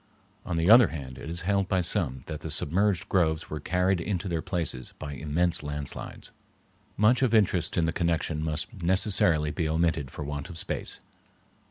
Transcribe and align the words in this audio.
On 0.47 0.55
the 0.57 0.67
other 0.67 0.87
hand, 0.87 1.19
it 1.19 1.29
is 1.29 1.41
held 1.41 1.67
by 1.67 1.81
some 1.81 2.23
that 2.25 2.39
the 2.39 2.49
submerged 2.49 3.07
groves 3.07 3.51
were 3.51 3.59
carried 3.59 4.01
into 4.01 4.27
their 4.27 4.41
places 4.41 4.95
by 4.97 5.13
immense 5.13 5.61
landslides. 5.61 6.31
Much 6.97 7.21
of 7.21 7.35
interest 7.35 7.77
in 7.77 7.85
the 7.85 7.93
connection 7.93 8.43
must 8.43 8.81
necessarily 8.81 9.51
be 9.51 9.69
omitted 9.69 10.09
for 10.09 10.23
want 10.23 10.49
of 10.49 10.57
space. 10.57 11.01